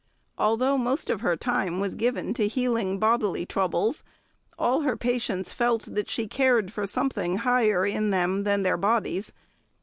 [0.35, 4.03] Although most of her time was given to healing bodily troubles,
[4.57, 9.31] all her patients felt that she cared for something higher in them than their bodies.